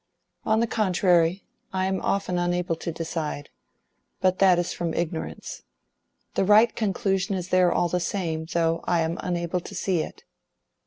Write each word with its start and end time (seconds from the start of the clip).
"On 0.45 0.61
the 0.61 0.65
contrary, 0.65 1.45
I 1.71 1.85
am 1.85 2.01
often 2.01 2.39
unable 2.39 2.75
to 2.75 2.91
decide. 2.91 3.51
But 4.19 4.39
that 4.39 4.57
is 4.57 4.73
from 4.73 4.95
ignorance. 4.95 5.61
The 6.33 6.43
right 6.43 6.75
conclusion 6.75 7.35
is 7.35 7.49
there 7.49 7.71
all 7.71 7.87
the 7.87 7.99
same, 7.99 8.47
though 8.51 8.83
I 8.87 9.01
am 9.01 9.17
unable 9.21 9.59
to 9.59 9.75
see 9.75 9.99
it." 10.01 10.23